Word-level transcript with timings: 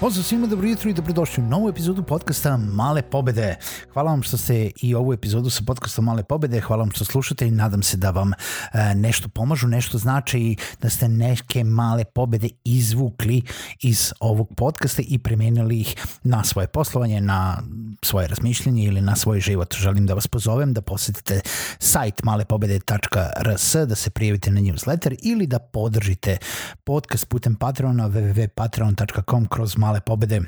Pozdrav 0.00 0.24
svima, 0.24 0.46
dobro 0.46 0.68
jutro 0.68 0.90
i 0.90 0.94
dobrodošli 0.94 1.42
u 1.42 1.46
novu 1.46 1.68
epizodu 1.68 2.02
podcasta 2.02 2.56
Male 2.56 3.02
pobede. 3.02 3.56
Hvala 3.92 4.10
vam 4.10 4.22
što 4.22 4.36
ste 4.36 4.70
i 4.82 4.94
ovu 4.94 5.12
epizodu 5.12 5.50
sa 5.50 5.64
podcastom 5.66 6.04
Male 6.04 6.22
pobede, 6.22 6.60
hvala 6.60 6.82
vam 6.82 6.90
što 6.90 7.04
slušate 7.04 7.46
i 7.46 7.50
nadam 7.50 7.82
se 7.82 7.96
da 7.96 8.10
vam 8.10 8.32
e, 8.32 8.94
nešto 8.94 9.28
pomažu, 9.28 9.66
nešto 9.66 9.98
znači 9.98 10.38
i 10.38 10.56
da 10.80 10.90
ste 10.90 11.08
neke 11.08 11.64
male 11.64 12.04
pobede 12.04 12.48
izvukli 12.64 13.42
iz 13.82 14.12
ovog 14.20 14.48
podcasta 14.56 15.02
i 15.08 15.18
premenili 15.18 15.80
ih 15.80 15.94
na 16.22 16.44
svoje 16.44 16.68
poslovanje, 16.68 17.20
na 17.20 17.62
svoje 18.02 18.28
razmišljanje 18.28 18.84
ili 18.84 19.00
na 19.00 19.16
svoj 19.16 19.40
život. 19.40 19.74
Želim 19.74 20.06
da 20.06 20.14
vas 20.14 20.26
pozovem 20.26 20.74
da 20.74 20.80
posetite 20.80 21.40
sajt 21.78 22.22
malepobede.rs, 22.22 23.74
da 23.74 23.94
se 23.94 24.10
prijavite 24.10 24.50
na 24.50 24.60
newsletter 24.60 25.16
ili 25.22 25.46
da 25.46 25.58
podržite 25.58 26.36
podcast 26.84 27.28
putem 27.28 27.54
Patreona 27.54 28.08
www.patreon.com 28.08 29.46
kroz 29.46 29.76
male 29.76 29.87
male 29.88 30.00
pobede 30.00 30.40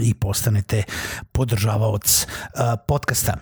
i 0.00 0.14
postanete 0.14 0.82
podržavaoc 1.32 2.26
podcasta. 2.88 3.36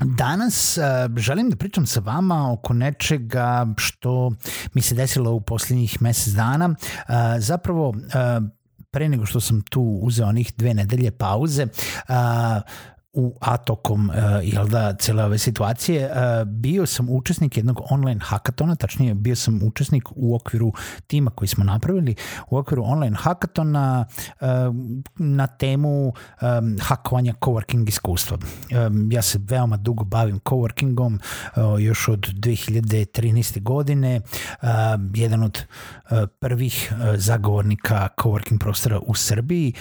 Danas 0.00 0.78
želim 1.16 1.50
da 1.50 1.56
pričam 1.56 1.86
sa 1.86 2.00
vama 2.00 2.52
oko 2.52 2.74
nečega 2.74 3.66
što 3.76 4.32
mi 4.72 4.82
se 4.82 4.94
desilo 4.94 5.32
u 5.32 5.40
posljednjih 5.40 6.02
mesec 6.02 6.32
dana. 6.34 6.74
Zapravo, 7.38 7.94
pre 8.90 9.08
nego 9.08 9.26
što 9.26 9.40
sam 9.40 9.62
tu 9.70 9.82
uzeo 10.02 10.26
onih 10.28 10.52
dve 10.56 10.74
nedelje 10.74 11.10
pauze, 11.10 11.66
uh, 11.66 12.14
u 13.14 13.36
atokom 13.40 14.10
uh, 14.10 14.14
jel 14.42 14.68
da, 14.68 14.94
cele 14.94 15.24
ove 15.24 15.38
situacije, 15.38 16.10
uh, 16.10 16.48
bio 16.48 16.86
sam 16.86 17.06
učesnik 17.10 17.56
jednog 17.56 17.80
online 17.90 18.20
hakatona, 18.24 18.74
tačnije 18.74 19.14
bio 19.14 19.36
sam 19.36 19.60
učesnik 19.62 20.08
u 20.10 20.34
okviru 20.34 20.72
tima 21.06 21.30
koji 21.30 21.48
smo 21.48 21.64
napravili, 21.64 22.14
u 22.50 22.56
okviru 22.56 22.82
online 22.86 23.16
hakatona 23.20 24.04
uh, 24.40 24.46
na 25.16 25.46
temu 25.46 26.06
um, 26.08 26.14
hakovanja 26.80 27.34
coworking 27.40 27.88
iskustva. 27.88 28.38
Um, 28.86 29.12
ja 29.12 29.22
se 29.22 29.38
veoma 29.42 29.76
dugo 29.76 30.04
bavim 30.04 30.40
coworkingom, 30.40 31.18
uh, 31.56 31.82
još 31.82 32.08
od 32.08 32.20
2013. 32.20 33.62
godine, 33.62 34.20
uh, 34.62 34.68
jedan 35.14 35.42
od 35.42 35.64
prvih 36.40 36.92
zagovornika 37.16 38.08
coworking 38.16 38.58
prostora 38.58 39.00
u 39.06 39.14
Srbiji 39.14 39.72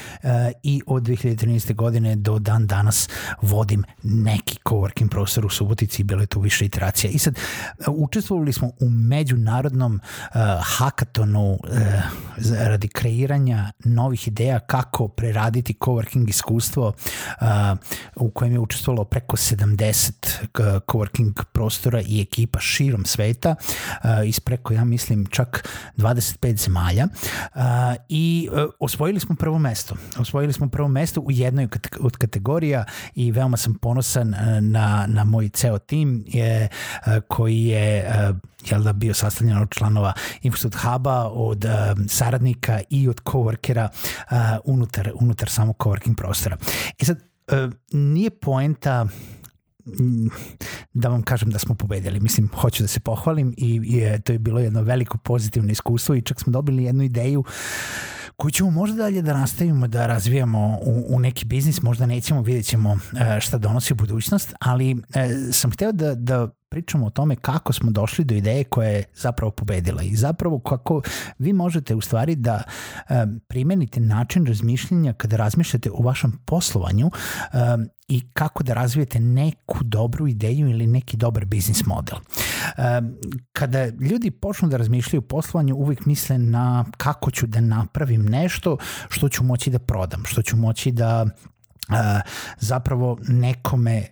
i 0.64 0.82
od 0.88 1.04
2013. 1.04 1.76
godine 1.76 2.16
do 2.16 2.40
dan 2.40 2.68
danas 2.68 3.10
vodim 3.42 3.84
neki 4.04 4.60
coworking 4.70 5.10
prostor 5.10 5.46
u 5.46 5.50
Subotici 5.50 6.02
i 6.02 6.06
bilo 6.06 6.22
je 6.22 6.28
tu 6.28 6.40
više 6.40 6.66
iteracija. 6.66 7.12
I 7.12 7.20
sad, 7.20 7.40
učestvovali 7.88 8.54
smo 8.54 8.68
u 8.68 8.90
međunarodnom 8.90 10.00
uh, 10.04 10.42
hakatonu 10.64 11.52
uh, 11.54 11.60
radi 12.60 12.88
kreiranja 12.88 13.72
novih 13.86 14.28
ideja 14.28 14.60
kako 14.60 15.08
preraditi 15.08 15.74
coworking 15.80 16.30
iskustvo 16.30 16.88
uh, 16.88 17.48
u 18.16 18.32
kojem 18.32 18.54
je 18.54 18.60
učestvovalo 18.60 19.04
preko 19.04 19.38
70 19.38 20.12
uh, 20.42 20.66
coworking 20.88 21.44
prostora 21.52 22.02
i 22.08 22.22
ekipa 22.22 22.60
širom 22.60 23.06
sveta 23.06 23.56
uh, 23.56 24.10
iz 24.26 24.40
preko, 24.40 24.74
ja 24.74 24.86
mislim, 24.86 25.26
čak 25.26 25.70
25 25.98 26.58
zemalja 26.58 27.08
uh, 27.56 27.62
i 28.10 28.50
uh, 28.52 28.70
osvojili 28.80 29.20
smo 29.20 29.36
prvo 29.36 29.60
mesto. 29.60 29.96
Osvojili 30.20 30.54
smo 30.54 30.70
prvo 30.70 30.88
mesto 30.88 31.22
u 31.22 31.32
jednoj 31.32 31.68
od 32.00 32.18
kategorija 32.18 32.86
i 33.16 33.32
veoma 33.32 33.58
sam 33.58 33.74
ponosan 33.74 34.34
e, 34.34 34.62
na, 34.62 35.06
na 35.08 35.24
moj 35.24 35.50
ceo 35.50 35.80
tim 35.80 36.24
je, 36.28 36.68
e, 37.06 37.22
koji 37.28 37.64
je 37.64 37.98
e, 37.98 38.34
jel 38.66 38.84
da 38.84 38.94
bio 38.94 39.14
sastavljen 39.14 39.58
od 39.58 39.70
članova 39.70 40.14
Infostud 40.42 40.76
Huba, 40.76 41.30
od 41.30 41.66
saradnika 42.08 42.80
i 42.90 43.10
od 43.10 43.22
coworkera 43.24 43.88
unutar, 44.66 45.12
unutar 45.16 45.50
samog 45.50 45.78
coworking 45.78 46.16
prostora. 46.16 46.58
E 47.00 47.06
sad, 47.06 47.20
nije 47.92 48.30
poenta 48.30 49.08
da 50.94 51.10
vam 51.10 51.24
kažem 51.24 51.50
da 51.50 51.60
smo 51.60 51.76
pobedili. 51.76 52.20
Mislim, 52.20 52.50
hoću 52.56 52.84
da 52.84 52.88
se 52.88 53.00
pohvalim 53.00 53.54
i, 53.58 53.82
i 53.84 54.22
to 54.22 54.34
je 54.34 54.40
bilo 54.40 54.60
jedno 54.60 54.82
veliko 54.82 55.18
pozitivno 55.18 55.72
iskustvo 55.72 56.16
i 56.16 56.22
čak 56.22 56.40
smo 56.40 56.52
dobili 56.52 56.84
jednu 56.84 57.04
ideju 57.04 57.40
uh, 57.40 57.46
koju 58.36 58.52
ćemo 58.52 58.72
možda 58.72 58.98
dalje 58.98 59.22
da 59.22 59.34
nastavimo 59.34 59.88
da 59.88 60.08
razvijamo 60.08 60.80
u, 60.82 61.06
u 61.16 61.20
neki 61.20 61.46
biznis, 61.46 61.82
možda 61.82 62.06
nećemo, 62.06 62.42
vidjet 62.42 62.66
ćemo 62.66 62.98
e, 63.20 63.40
šta 63.40 63.58
donosi 63.58 63.94
budućnost, 63.94 64.54
ali 64.60 64.92
e, 64.92 65.30
sam 65.52 65.72
hteo 65.72 65.92
da, 65.92 66.16
da 66.16 66.50
pričamo 66.74 67.06
o 67.06 67.10
tome 67.10 67.36
kako 67.36 67.74
smo 67.74 67.92
došli 67.92 68.26
do 68.26 68.36
ideje 68.36 68.64
koja 68.64 68.90
je 68.90 69.04
zapravo 69.16 69.52
pobedila 69.52 70.02
i 70.04 70.16
zapravo 70.16 70.60
kako 70.60 71.02
vi 71.40 71.54
možete 71.54 71.96
u 71.96 72.02
stvari 72.02 72.36
da 72.36 72.64
um, 73.10 73.40
primenite 73.48 74.00
način 74.00 74.46
razmišljenja 74.46 75.14
kada 75.14 75.38
razmišljate 75.38 75.92
o 75.92 76.04
vašem 76.04 76.32
poslovanju 76.46 77.06
um, 77.06 77.90
i 78.08 78.22
kako 78.34 78.64
da 78.64 78.74
razvijete 78.74 79.20
neku 79.20 79.84
dobru 79.84 80.28
ideju 80.28 80.70
ili 80.70 80.88
neki 80.88 81.18
dobar 81.18 81.46
biznis 81.46 81.86
model. 81.86 82.18
Kada 83.54 83.86
ljudi 83.86 84.32
počnu 84.32 84.70
da 84.70 84.78
razmišljaju 84.78 85.22
o 85.22 85.28
poslovanju, 85.28 85.76
uvijek 85.76 86.06
misle 86.06 86.38
na 86.38 86.86
kako 86.98 87.32
ću 87.32 87.48
da 87.48 87.62
napravim 87.62 88.26
nešto 88.26 88.78
što 89.10 89.30
ću 89.30 89.44
moći 89.44 89.70
da 89.70 89.80
prodam, 89.80 90.24
što 90.26 90.42
ću 90.42 90.58
moći 90.58 90.92
da 90.92 91.24
uh, 91.24 91.96
zapravo 92.60 93.18
nekome 93.28 94.08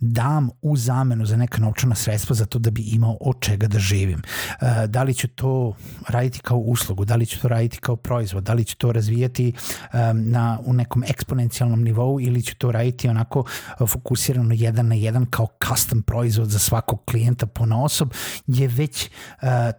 dam 0.00 0.50
u 0.62 0.76
zamenu 0.76 1.26
za 1.26 1.36
neka 1.36 1.58
novčana 1.60 1.94
sredstva 1.94 2.34
za 2.34 2.46
to 2.46 2.58
da 2.58 2.70
bi 2.70 2.82
imao 2.82 3.16
od 3.20 3.36
čega 3.40 3.66
da 3.66 3.78
živim. 3.78 4.22
Uh, 4.22 4.68
da 4.86 5.02
li 5.02 5.14
ću 5.14 5.28
to 5.28 5.74
raditi 6.08 6.40
kao 6.40 6.58
uslugu, 6.58 7.04
da 7.04 7.16
li 7.16 7.26
ću 7.26 7.40
to 7.40 7.48
raditi 7.48 7.78
kao 7.78 7.96
proizvod, 7.96 8.44
da 8.44 8.52
li 8.52 8.64
ću 8.64 8.76
to 8.76 8.92
razvijati 8.92 9.52
um, 9.52 10.30
na, 10.30 10.58
u 10.64 10.72
nekom 10.72 11.04
eksponencijalnom 11.04 11.82
nivou 11.82 12.20
ili 12.20 12.42
ću 12.42 12.56
to 12.56 12.72
raditi 12.72 13.08
onako 13.08 13.44
fokusirano 13.86 14.54
jedan 14.54 14.88
na 14.88 14.94
jedan 14.94 15.26
kao 15.26 15.46
custom 15.68 16.02
proizvod 16.02 16.48
za 16.48 16.58
svakog 16.58 17.04
klijenta 17.04 17.46
po 17.46 17.64
osob 17.84 18.12
je 18.46 18.68
već 18.68 19.10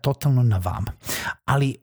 totalno 0.02 0.44
na 0.44 0.58
vama. 0.58 0.92
Ali 1.46 1.76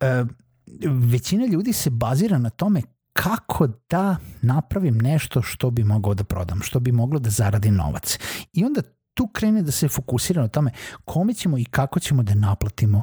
većina 0.89 1.47
ljudi 1.47 1.73
se 1.73 1.91
bazira 1.91 2.39
na 2.39 2.51
tome 2.51 2.83
kako 3.13 3.69
da 3.91 4.17
napravim 4.43 4.99
nešto 4.99 5.43
što 5.43 5.71
bi 5.71 5.85
mogao 5.85 6.15
da 6.15 6.25
prodam, 6.25 6.63
što 6.63 6.81
bi 6.81 6.93
moglo 6.93 7.19
da 7.19 7.31
zaradi 7.31 7.71
novac. 7.71 8.19
I 8.53 8.65
onda 8.65 8.83
tu 9.15 9.27
krene 9.27 9.63
da 9.63 9.73
se 9.73 9.89
fokusira 9.89 10.43
na 10.43 10.49
tome 10.49 10.71
kome 11.05 11.35
ćemo 11.35 11.59
i 11.59 11.65
kako 11.65 12.01
ćemo 12.01 12.23
da 12.23 12.35
naplatimo 12.35 13.03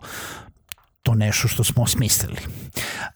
to 1.04 1.14
nešto 1.14 1.48
što 1.48 1.64
smo 1.64 1.84
osmislili. 1.84 2.38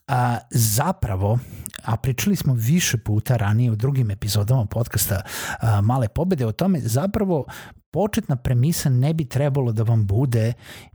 A, 0.08 0.38
zapravo, 0.52 1.40
a 1.84 1.98
pričali 1.98 2.36
smo 2.36 2.54
više 2.54 2.98
puta 2.98 3.38
ranije 3.38 3.72
u 3.72 3.76
drugim 3.76 4.12
epizodama 4.12 4.66
podcasta 4.66 5.22
a, 5.60 5.82
Male 5.82 6.08
pobede 6.08 6.46
o 6.46 6.52
tome, 6.52 6.80
zapravo 6.80 7.46
početna 7.92 8.36
premisa 8.36 8.90
ne 8.90 9.14
bi 9.14 9.26
trebalo 9.26 9.72
da 9.72 9.84
vam 9.84 10.06
bude 10.06 10.54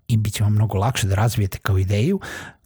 i 0.08 0.16
bit 0.16 0.34
će 0.34 0.44
vam 0.44 0.52
mnogo 0.52 0.78
lakše 0.78 1.06
da 1.06 1.14
razvijete 1.14 1.58
kao 1.58 1.78
ideju 1.78 2.20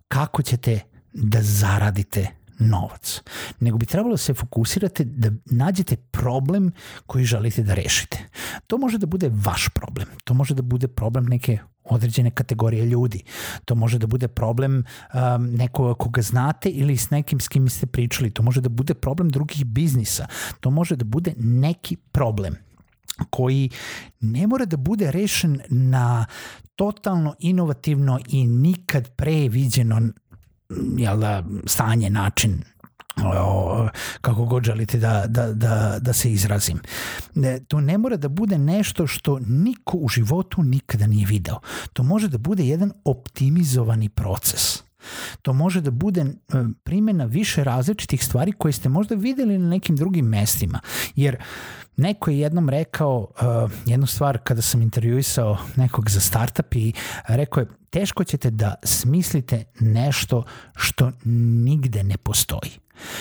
kako 0.08 0.42
ćete 0.42 0.80
da 1.12 1.42
zaradite 1.42 2.39
novac, 2.60 3.22
nego 3.60 3.78
bi 3.78 3.86
trebalo 3.86 4.12
da 4.12 4.18
se 4.18 4.34
fokusirate 4.34 5.04
da 5.04 5.30
nađete 5.44 5.96
problem 5.96 6.72
koji 7.06 7.24
želite 7.24 7.62
da 7.62 7.74
rešite. 7.74 8.18
To 8.66 8.78
može 8.78 8.98
da 8.98 9.06
bude 9.06 9.30
vaš 9.34 9.68
problem, 9.74 10.08
to 10.24 10.34
može 10.34 10.54
da 10.54 10.62
bude 10.62 10.88
problem 10.88 11.26
neke 11.26 11.58
određene 11.84 12.30
kategorije 12.30 12.86
ljudi. 12.86 13.22
To 13.64 13.74
može 13.74 13.98
da 13.98 14.06
bude 14.06 14.28
problem 14.28 14.76
um, 14.78 15.46
nekoga 15.46 15.94
koga 15.94 16.22
znate 16.22 16.68
ili 16.68 16.96
s 16.96 17.10
nekim 17.10 17.40
s 17.40 17.48
kim 17.48 17.68
ste 17.68 17.86
pričali. 17.86 18.30
To 18.30 18.42
može 18.42 18.60
da 18.60 18.68
bude 18.68 18.94
problem 18.94 19.28
drugih 19.28 19.64
biznisa. 19.64 20.26
To 20.60 20.70
može 20.70 20.96
da 20.96 21.04
bude 21.04 21.34
neki 21.36 21.96
problem 21.96 22.56
koji 23.30 23.70
ne 24.20 24.46
mora 24.46 24.64
da 24.64 24.76
bude 24.76 25.10
rešen 25.10 25.60
na 25.68 26.26
totalno 26.76 27.34
inovativno 27.38 28.18
i 28.28 28.46
nikad 28.46 29.10
pre 29.16 29.48
viđeno 29.48 30.00
jel 30.96 31.18
da, 31.18 31.44
stanje, 31.66 32.10
način 32.10 32.62
o, 33.24 33.88
kako 34.20 34.44
god 34.44 34.64
želite 34.64 34.98
da, 34.98 35.24
da, 35.28 35.52
da, 35.52 35.98
da 36.00 36.12
se 36.12 36.32
izrazim. 36.32 36.80
Ne, 37.34 37.60
to 37.60 37.80
ne 37.80 37.98
mora 37.98 38.16
da 38.16 38.28
bude 38.28 38.58
nešto 38.58 39.06
što 39.06 39.38
niko 39.38 39.96
u 39.96 40.08
životu 40.08 40.62
nikada 40.62 41.06
nije 41.06 41.26
video. 41.26 41.60
To 41.92 42.02
može 42.02 42.28
da 42.28 42.38
bude 42.38 42.66
jedan 42.66 42.92
optimizovani 43.04 44.08
proces. 44.08 44.82
To 45.42 45.52
može 45.52 45.80
da 45.80 45.90
bude 45.90 46.20
e, 46.20 46.32
primjena 46.82 47.24
više 47.24 47.64
različitih 47.64 48.24
stvari 48.24 48.52
koje 48.52 48.72
ste 48.72 48.88
možda 48.88 49.14
videli 49.14 49.58
na 49.58 49.68
nekim 49.68 49.96
drugim 49.96 50.26
mestima. 50.26 50.80
Jer 51.16 51.36
neko 51.96 52.30
je 52.30 52.38
jednom 52.38 52.68
rekao 52.68 53.18
uh, 53.18 53.70
jednu 53.86 54.06
stvar 54.06 54.38
kada 54.38 54.62
sam 54.62 54.82
intervjuisao 54.82 55.58
nekog 55.76 56.10
za 56.10 56.20
startup 56.20 56.74
i 56.74 56.92
rekao 57.28 57.60
je 57.60 57.66
teško 57.90 58.24
ćete 58.24 58.50
da 58.50 58.74
smislite 58.84 59.64
nešto 59.80 60.44
što 60.76 61.12
nigde 61.64 62.02
ne 62.02 62.16
postoji. 62.16 62.70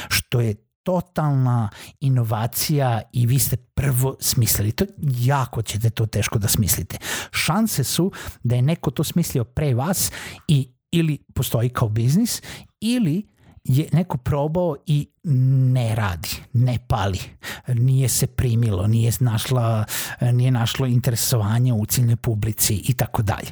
Što 0.10 0.40
je 0.42 0.56
totalna 0.84 1.70
inovacija 2.00 3.02
i 3.14 3.26
vi 3.26 3.40
ste 3.40 3.58
prvo 3.58 4.16
smislili. 4.20 4.72
To 4.72 4.86
jako 5.02 5.62
ćete 5.62 5.90
to 5.90 6.06
teško 6.06 6.40
da 6.40 6.48
smislite. 6.48 6.98
Šanse 7.32 7.84
su 7.84 8.12
da 8.44 8.56
je 8.56 8.62
neko 8.62 8.92
to 8.92 9.04
smislio 9.04 9.44
pre 9.44 9.74
vas 9.74 10.12
i 10.48 10.72
ili 10.92 11.18
postoji 11.34 11.70
kao 11.70 11.90
biznis 11.90 12.42
ili 12.82 13.28
je 13.64 13.90
neko 13.94 14.18
probao 14.18 14.76
i 14.86 15.08
ne 15.24 15.96
radi, 15.96 16.30
ne 16.54 16.78
pali, 16.88 17.20
nije 17.68 18.10
se 18.10 18.28
primilo, 18.28 18.88
nije 18.88 19.12
našla, 19.20 19.86
nije 20.34 20.52
našlo 20.52 20.86
interesovanje 20.86 21.74
u 21.74 21.86
ciljnoj 21.86 22.16
publici 22.16 22.82
i 22.88 22.94
tako 22.94 23.22
dalje. 23.22 23.52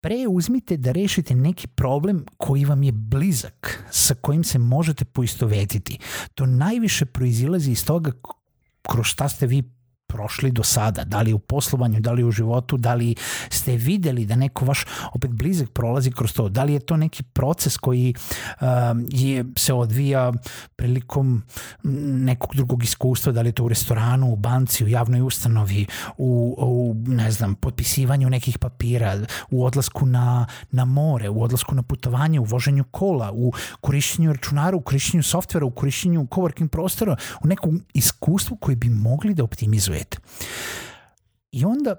Pre 0.00 0.26
uzmite 0.28 0.76
da 0.76 0.92
rešite 0.92 1.34
neki 1.34 1.66
problem 1.66 2.24
koji 2.36 2.64
vam 2.64 2.82
je 2.82 2.92
blizak, 2.92 3.84
sa 3.90 4.14
kojim 4.14 4.44
se 4.44 4.58
možete 4.58 5.04
poistovetiti. 5.04 5.98
To 6.34 6.46
najviše 6.46 7.04
proizilazi 7.04 7.70
iz 7.70 7.84
toga 7.86 8.12
kroz 8.82 9.06
šta 9.06 9.28
ste 9.28 9.46
vi 9.46 9.62
prošli 10.10 10.50
do 10.50 10.62
sada, 10.62 11.04
da 11.04 11.22
li 11.22 11.32
u 11.32 11.38
poslovanju, 11.38 12.00
da 12.00 12.12
li 12.12 12.24
u 12.24 12.30
životu, 12.30 12.76
da 12.76 12.94
li 12.94 13.14
ste 13.50 13.76
videli 13.76 14.26
da 14.26 14.36
neko 14.36 14.64
vaš 14.64 14.84
opet 15.14 15.30
blizak 15.30 15.70
prolazi 15.70 16.10
kroz 16.10 16.32
to, 16.32 16.48
da 16.48 16.64
li 16.64 16.72
je 16.72 16.80
to 16.80 16.96
neki 16.96 17.22
proces 17.22 17.76
koji 17.76 18.14
uh, 18.14 18.66
je, 19.08 19.44
se 19.56 19.72
odvija 19.72 20.32
prilikom 20.76 21.42
nekog 22.24 22.54
drugog 22.54 22.84
iskustva, 22.84 23.32
da 23.32 23.42
li 23.42 23.48
je 23.48 23.52
to 23.52 23.64
u 23.64 23.68
restoranu, 23.68 24.32
u 24.32 24.36
banci, 24.36 24.84
u 24.84 24.88
javnoj 24.88 25.20
ustanovi, 25.20 25.86
u, 26.18 26.54
u 26.58 26.94
ne 27.06 27.30
znam, 27.30 27.54
potpisivanju 27.54 28.30
nekih 28.30 28.58
papira, 28.58 29.16
u 29.50 29.64
odlasku 29.64 30.06
na, 30.06 30.46
na 30.70 30.84
more, 30.84 31.28
u 31.28 31.42
odlasku 31.42 31.74
na 31.74 31.82
putovanje, 31.82 32.40
u 32.40 32.44
voženju 32.44 32.84
kola, 32.90 33.32
u 33.32 33.52
korišćenju 33.80 34.32
računara, 34.32 34.76
u 34.76 34.80
korišćenju 34.80 35.22
softvera, 35.22 35.66
u 35.66 35.70
korišćenju 35.70 36.26
coworking 36.30 36.68
prostora, 36.68 37.16
u 37.44 37.48
nekom 37.48 37.82
iskustvu 37.94 38.56
koji 38.56 38.76
bi 38.76 38.88
mogli 38.88 39.34
da 39.34 39.44
optimizuje 39.44 39.99
svet. 40.00 40.20
I 41.52 41.64
onda 41.64 41.94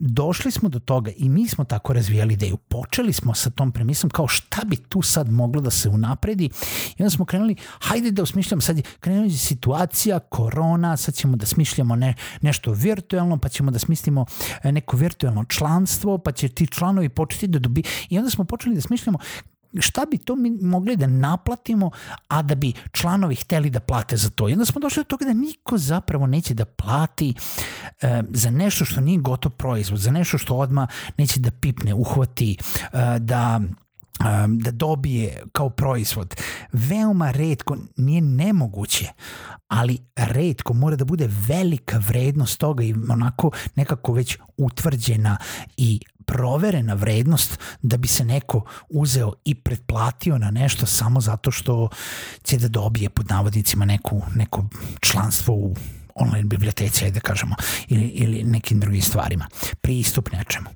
došli 0.00 0.50
smo 0.50 0.68
do 0.68 0.78
toga 0.78 1.10
i 1.16 1.28
mi 1.28 1.48
smo 1.48 1.64
tako 1.64 1.92
razvijali 1.92 2.34
ideju. 2.34 2.56
Počeli 2.56 3.12
smo 3.12 3.34
sa 3.34 3.50
tom 3.50 3.72
premisom 3.72 4.10
kao 4.10 4.28
šta 4.28 4.62
bi 4.66 4.76
tu 4.76 5.02
sad 5.02 5.30
moglo 5.30 5.60
da 5.60 5.70
se 5.70 5.88
unapredi 5.88 6.44
i 6.96 7.02
onda 7.02 7.10
smo 7.10 7.24
krenuli, 7.24 7.56
hajde 7.80 8.10
da 8.10 8.22
osmišljamo, 8.22 8.60
sad 8.60 8.76
je 8.76 8.82
krenuli 9.00 9.30
situacija, 9.30 10.18
korona, 10.18 10.96
sad 10.96 11.14
ćemo 11.14 11.36
da 11.36 11.46
smišljamo 11.46 11.96
ne, 11.96 12.14
nešto 12.40 12.72
virtualno, 12.72 13.38
pa 13.38 13.48
ćemo 13.48 13.70
da 13.70 13.78
smislimo 13.78 14.26
e, 14.62 14.72
neko 14.72 14.96
virtualno 14.96 15.44
članstvo, 15.44 16.18
pa 16.18 16.32
će 16.32 16.48
ti 16.48 16.66
članovi 16.66 17.08
početi 17.08 17.46
da 17.48 17.58
dobi... 17.58 17.82
I 18.08 18.18
onda 18.18 18.30
smo 18.30 18.44
počeli 18.44 18.74
da 18.74 18.80
smišljamo 18.80 19.18
šta 19.80 20.04
bi 20.10 20.18
to 20.18 20.36
mi 20.36 20.50
mogli 20.50 20.96
da 20.96 21.06
naplatimo, 21.06 21.90
a 22.28 22.42
da 22.42 22.54
bi 22.54 22.72
članovi 22.92 23.34
hteli 23.34 23.70
da 23.70 23.80
plate 23.80 24.16
za 24.16 24.30
to. 24.30 24.48
I 24.48 24.52
onda 24.52 24.64
smo 24.64 24.80
došli 24.80 25.00
do 25.00 25.08
toga 25.08 25.24
da 25.24 25.32
niko 25.32 25.78
zapravo 25.78 26.26
neće 26.26 26.54
da 26.54 26.64
plati 26.64 27.34
e, 28.02 28.22
za 28.30 28.50
nešto 28.50 28.84
što 28.84 29.00
nije 29.00 29.18
gotov 29.18 29.52
proizvod, 29.52 30.00
za 30.00 30.10
nešto 30.10 30.38
što 30.38 30.56
odma 30.56 30.86
neće 31.18 31.40
da 31.40 31.50
pipne, 31.50 31.94
uhvati, 31.94 32.56
e, 32.92 33.18
da 33.18 33.60
da 34.48 34.70
dobije 34.70 35.42
kao 35.52 35.70
proizvod. 35.70 36.34
Veoma 36.72 37.30
redko, 37.30 37.76
nije 37.96 38.20
nemoguće, 38.20 39.06
ali 39.68 39.98
redko 40.16 40.74
mora 40.74 40.96
da 40.96 41.04
bude 41.04 41.28
velika 41.48 41.98
vrednost 41.98 42.58
toga 42.60 42.84
i 42.84 42.94
onako 43.10 43.50
nekako 43.74 44.12
već 44.12 44.38
utvrđena 44.56 45.36
i 45.76 46.00
proverena 46.28 46.94
vrednost 46.94 47.58
da 47.82 47.96
bi 47.96 48.08
se 48.08 48.24
neko 48.24 48.64
uzeo 48.88 49.32
i 49.44 49.54
pretplatio 49.54 50.38
na 50.38 50.50
nešto 50.50 50.86
samo 50.86 51.20
zato 51.20 51.50
što 51.50 51.88
će 52.42 52.58
da 52.58 52.68
dobije 52.68 53.10
pod 53.10 53.30
navodnicima 53.30 53.84
neku, 53.84 54.22
neko 54.34 54.64
članstvo 55.00 55.54
u 55.54 55.74
online 56.18 56.48
biblioteci, 56.48 57.04
ajde 57.04 57.14
da 57.14 57.20
kažemo, 57.20 57.54
ili, 57.88 58.06
ili 58.06 58.44
nekim 58.44 58.80
drugim 58.80 59.02
stvarima, 59.02 59.46
pristup 59.80 60.32
nečemu. 60.32 60.68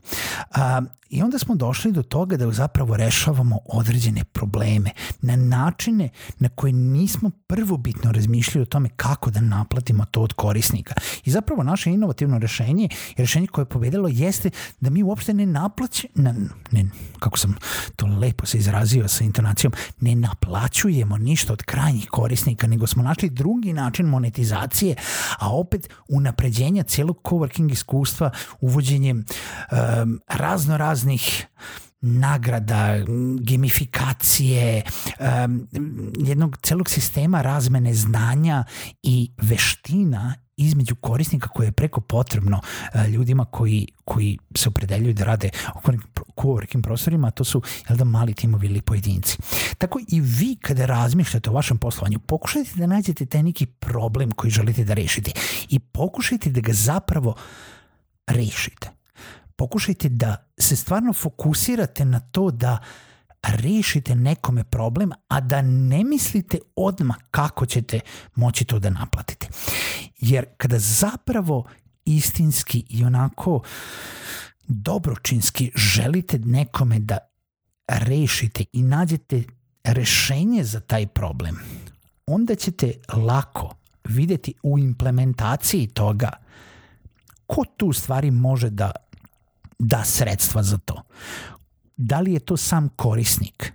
A, 0.50 0.83
I 1.12 1.23
onda 1.23 1.39
smo 1.39 1.55
došli 1.55 1.93
do 1.93 2.03
toga 2.03 2.37
da 2.37 2.50
zapravo 2.50 2.97
rešavamo 2.97 3.59
određene 3.65 4.25
probleme 4.25 4.91
na 5.21 5.37
načine 5.37 6.09
na 6.39 6.49
koje 6.49 6.73
nismo 6.73 7.31
prvobitno 7.47 8.12
razmišljali 8.12 8.62
o 8.62 8.67
tome 8.67 8.89
kako 8.97 9.31
da 9.31 9.41
naplatimo 9.41 10.05
to 10.05 10.23
od 10.23 10.33
korisnika. 10.33 10.94
I 11.25 11.31
zapravo 11.31 11.62
naše 11.62 11.91
inovativno 11.91 12.39
rešenje, 12.39 12.89
rešenje 13.17 13.47
koje 13.47 13.62
je 13.62 13.69
pobedilo 13.69 14.09
jeste 14.09 14.50
da 14.81 14.91
mi 14.91 15.03
uopšte 15.03 15.35
ne 15.35 15.47
naplaće, 15.47 16.09
ne, 16.15 16.35
ne, 16.71 16.85
kako 17.19 17.39
sam 17.39 17.55
to 17.97 18.06
lepo 18.06 18.47
se 18.47 18.59
izrazio 18.59 19.09
sa 19.09 19.25
intonacijom, 19.25 19.73
ne 20.00 20.15
naplaćujemo 20.15 21.19
ništa 21.19 21.53
od 21.53 21.62
krajnjih 21.62 22.09
korisnika, 22.11 22.67
nego 22.67 22.87
smo 22.87 23.03
našli 23.03 23.31
drugi 23.31 23.73
način 23.73 24.06
monetizacije, 24.06 24.97
a 25.38 25.50
opet 25.50 25.88
unapređenja 26.08 26.82
celog 26.82 27.20
coworking 27.25 27.73
iskustva 27.73 28.31
uvođenjem 28.61 29.25
um, 29.73 30.20
razno 30.29 30.76
raznih 30.76 31.46
nagrada, 32.02 32.96
gamifikacije, 33.40 34.82
um, 35.44 35.69
jednog 36.19 36.56
celog 36.62 36.90
sistema 36.90 37.43
razmene 37.43 37.94
znanja 37.94 38.64
i 39.02 39.32
veština 39.43 40.34
između 40.57 40.95
korisnika 40.95 41.49
koje 41.49 41.67
je 41.67 41.73
preko 41.73 42.01
potrebno 42.01 42.61
uh, 42.95 43.09
ljudima 43.09 43.45
koji, 43.45 43.87
koji 44.05 44.39
se 44.57 44.69
opredeljuju 44.69 45.15
da 45.15 45.25
rade 45.25 45.51
u 45.75 45.79
coworking 46.37 46.82
prostorima, 46.82 47.29
a 47.29 47.31
to 47.31 47.44
su 47.44 47.63
jel 47.89 47.99
da, 47.99 48.05
mali 48.05 48.35
timovi 48.35 48.67
ili 48.67 48.82
pojedinci. 48.82 49.39
Tako 49.79 50.01
i 50.09 50.21
vi 50.21 50.56
kada 50.61 50.87
razmišljate 50.87 51.51
o 51.51 51.53
vašem 51.53 51.79
poslovanju, 51.79 52.19
pokušajte 52.19 52.71
da 52.75 52.87
nađete 52.87 53.27
taj 53.27 53.43
neki 53.43 53.67
problem 53.67 54.31
koji 54.31 54.51
želite 54.51 54.85
da 54.85 54.94
rešite 54.94 55.31
i 55.69 55.79
pokušajte 55.79 56.51
da 56.51 56.61
ga 56.61 56.73
zapravo 56.73 57.35
rešite. 58.27 58.91
Pokušajte 59.56 60.09
da 60.09 60.37
se 60.59 60.77
stvarno 60.77 61.13
fokusirate 61.13 62.05
na 62.05 62.21
to 62.21 62.51
da 62.51 62.79
rešite 63.43 64.15
nekome 64.15 64.65
problem, 64.65 65.11
a 65.29 65.41
da 65.41 65.63
ne 65.63 66.05
mislite 66.05 66.58
odmah 66.77 67.17
kako 67.31 67.67
ćete 67.67 68.01
moći 68.34 68.65
to 68.65 68.79
da 68.79 68.91
naplatite. 68.91 69.49
Jer 70.19 70.46
kada 70.56 70.79
zapravo 70.79 71.65
istinski 72.05 72.84
i 72.89 73.05
onako 73.05 73.63
dobročinski 74.69 75.70
želite 75.75 76.39
nekome 76.39 76.99
da 76.99 77.19
rešite 77.89 78.65
i 78.72 78.82
nađete 78.82 79.44
rešenje 79.84 80.65
za 80.65 80.81
taj 80.81 81.06
problem, 81.06 81.58
onda 82.27 82.55
ćete 82.55 82.93
lako 83.13 83.75
videti 84.05 84.55
u 84.63 84.79
implementaciji 84.79 85.87
toga 85.87 86.31
ko 87.46 87.65
tu 87.77 87.93
stvari 87.93 88.31
može 88.31 88.70
da 88.70 88.91
da 89.79 90.05
sredstva 90.05 90.63
za 90.63 90.79
to. 90.79 91.03
Da 92.05 92.21
li 92.21 92.32
je 92.32 92.41
to 92.41 92.56
sam 92.56 92.89
korisnik? 92.89 93.73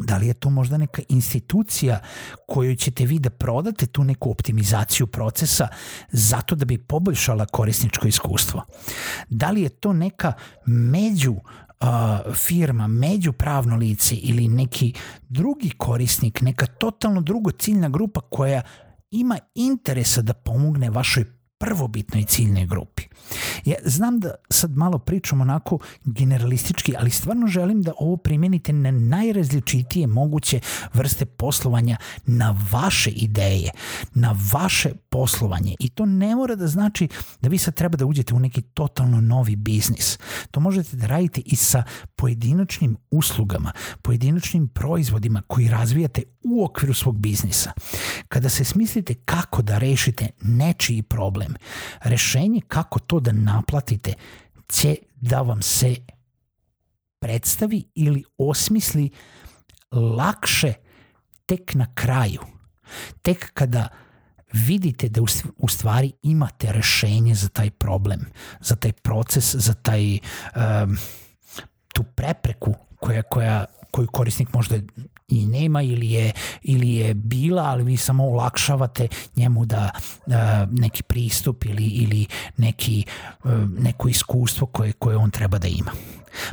Da 0.00 0.16
li 0.16 0.26
je 0.26 0.34
to 0.34 0.50
možda 0.50 0.78
neka 0.78 1.02
institucija 1.08 2.00
koju 2.46 2.76
ćete 2.76 3.06
vi 3.06 3.18
da 3.18 3.30
prodate 3.30 3.86
tu 3.86 4.04
neku 4.04 4.30
optimizaciju 4.30 5.06
procesa 5.06 5.68
zato 6.08 6.54
da 6.54 6.64
bi 6.64 6.78
poboljšala 6.78 7.46
korisničko 7.46 8.08
iskustvo? 8.08 8.62
Da 9.28 9.50
li 9.50 9.62
je 9.62 9.68
to 9.68 9.92
neka 9.92 10.32
među 10.66 11.36
firma, 12.34 12.86
među 12.86 13.32
pravno 13.32 13.76
lice 13.76 14.14
ili 14.14 14.48
neki 14.48 14.92
drugi 15.28 15.70
korisnik, 15.70 16.40
neka 16.40 16.66
totalno 16.66 17.20
drugo 17.20 17.50
ciljna 17.50 17.88
grupa 17.88 18.20
koja 18.20 18.62
ima 19.10 19.38
interesa 19.54 20.22
da 20.22 20.32
pomogne 20.32 20.90
vašoj 20.90 21.41
prvobitnoj 21.62 22.24
ciljnoj 22.24 22.66
grupi. 22.66 23.02
Ja 23.64 23.74
znam 23.84 24.20
da 24.20 24.34
sad 24.50 24.76
malo 24.76 24.98
pričam 24.98 25.40
onako 25.40 25.78
generalistički, 26.04 26.94
ali 26.98 27.10
stvarno 27.10 27.46
želim 27.46 27.82
da 27.82 27.92
ovo 27.98 28.16
primenite 28.16 28.72
na 28.72 28.90
najrazličitije 28.90 30.06
moguće 30.06 30.60
vrste 30.94 31.24
poslovanja, 31.24 31.96
na 32.26 32.56
vaše 32.72 33.10
ideje, 33.10 33.70
na 34.14 34.36
vaše 34.52 34.90
poslovanje. 35.08 35.74
I 35.78 35.88
to 35.88 36.06
ne 36.06 36.36
mora 36.36 36.54
da 36.54 36.66
znači 36.66 37.08
da 37.40 37.48
vi 37.48 37.58
sad 37.58 37.74
treba 37.74 37.96
da 37.96 38.06
uđete 38.06 38.34
u 38.34 38.40
neki 38.40 38.62
totalno 38.62 39.20
novi 39.20 39.56
biznis. 39.56 40.18
To 40.50 40.60
možete 40.60 40.96
da 40.96 41.06
radite 41.06 41.40
i 41.44 41.56
sa 41.56 41.82
pojedinačnim 42.16 42.96
uslugama, 43.10 43.72
pojedinačnim 44.02 44.68
proizvodima 44.68 45.42
koji 45.46 45.68
razvijate 45.68 46.22
u 46.44 46.64
okviru 46.64 46.94
svog 46.94 47.18
biznisa. 47.18 47.72
Kada 48.28 48.48
se 48.48 48.64
smislite 48.64 49.14
kako 49.14 49.62
da 49.62 49.78
rešite 49.78 50.28
nečiji 50.42 51.02
problem, 51.02 51.51
rešenje 52.00 52.60
kako 52.68 52.98
to 52.98 53.20
da 53.20 53.32
naplatite 53.32 54.14
će 54.68 54.96
da 55.20 55.42
vam 55.42 55.62
se 55.62 55.96
predstavi 57.18 57.84
ili 57.94 58.24
osmisli 58.38 59.10
lakše 59.92 60.72
tek 61.46 61.74
na 61.74 61.94
kraju. 61.94 62.40
Tek 63.22 63.50
kada 63.54 63.88
vidite 64.52 65.08
da 65.08 65.20
u 65.56 65.68
stvari 65.68 66.12
imate 66.22 66.72
rešenje 66.72 67.34
za 67.34 67.48
taj 67.48 67.70
problem, 67.70 68.26
za 68.60 68.76
taj 68.76 68.92
proces, 68.92 69.54
za 69.54 69.74
taj 69.74 70.12
um, 70.12 70.96
tu 71.94 72.02
prepreku 72.02 72.74
koja, 73.00 73.22
koja, 73.22 73.64
koju 73.90 74.06
korisnik 74.06 74.52
možda 74.52 74.76
i 75.32 75.46
nema 75.46 75.82
ili 75.82 76.10
je, 76.10 76.32
ili 76.62 76.94
je 76.94 77.14
bila, 77.14 77.62
ali 77.62 77.84
vi 77.84 77.96
samo 77.96 78.24
olakšavate 78.24 79.08
njemu 79.36 79.64
da 79.64 79.90
uh, 80.26 80.34
neki 80.70 81.02
pristup 81.02 81.64
ili, 81.64 81.84
ili 81.84 82.26
neki, 82.56 83.04
uh, 83.44 83.52
neko 83.78 84.08
iskustvo 84.08 84.66
koje, 84.66 84.92
koje 84.92 85.16
on 85.16 85.30
treba 85.30 85.58
da 85.58 85.68
ima. 85.68 85.90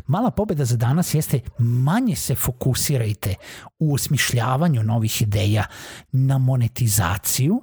Mala 0.07 0.31
pobeda 0.31 0.65
za 0.65 0.77
danas 0.77 1.13
jeste 1.13 1.39
manje 1.59 2.15
se 2.15 2.35
fokusirajte 2.35 3.35
u 3.79 3.93
osmišljavanju 3.93 4.83
novih 4.83 5.21
ideja 5.21 5.65
na 6.11 6.37
monetizaciju 6.37 7.61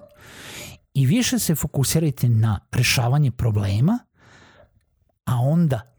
i 0.95 1.07
više 1.07 1.39
se 1.39 1.55
fokusirajte 1.55 2.29
na 2.29 2.61
rešavanje 2.73 3.31
problema, 3.31 3.99
a 5.25 5.35
onda 5.37 5.96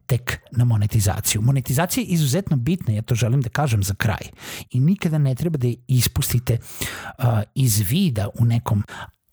na 0.51 0.65
monetizaciju. 0.65 1.41
Monetizacija 1.41 2.01
je 2.01 2.07
izuzetno 2.07 2.57
bitna, 2.57 2.93
ja 2.93 3.01
to 3.01 3.15
želim 3.15 3.41
da 3.41 3.49
kažem 3.49 3.83
za 3.83 3.93
kraj. 3.93 4.29
I 4.71 4.79
nikada 4.79 5.17
ne 5.17 5.35
treba 5.35 5.57
da 5.57 5.67
je 5.67 5.75
ispustite 5.87 6.57
uh, 6.57 7.25
iz 7.55 7.79
vida 7.89 8.27
u 8.39 8.45
nekom 8.45 8.83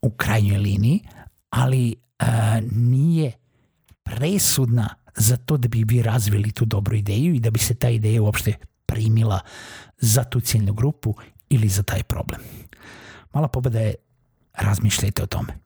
u 0.02 0.11
krajnjoj 0.11 0.59
liniji, 0.59 1.00
ali 1.50 1.94
uh, 2.23 2.26
nije 2.73 3.33
presudna 4.02 4.94
za 5.16 5.37
to 5.37 5.56
da 5.56 5.68
bi 5.68 5.85
vi 5.87 6.02
razvili 6.02 6.52
tu 6.52 6.64
dobru 6.64 6.97
ideju 6.97 7.35
i 7.35 7.40
da 7.40 7.50
bi 7.50 7.59
se 7.59 7.75
ta 7.75 7.88
ideja 7.88 8.23
uopšte 8.23 8.54
primila 8.87 9.40
za 9.99 10.25
tu 10.25 10.40
ciljnu 10.40 10.73
grupu 10.73 11.14
ili 11.49 11.68
za 11.68 11.83
taj 11.83 12.02
problem. 12.02 12.40
Mala 13.33 13.49
pobeda 13.49 13.80
je 13.80 13.94
razmišljajte 14.52 15.23
o 15.23 15.26
tome. 15.26 15.59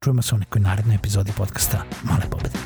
Čujemo 0.00 0.22
se 0.22 0.34
u 0.34 0.38
nekoj 0.38 0.60
narednoj 0.60 0.96
epizodi 0.96 1.32
podcasta 1.36 1.84
Male 2.04 2.30
pobede. 2.30 2.65